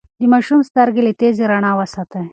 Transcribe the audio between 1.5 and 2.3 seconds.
رڼا وساتئ.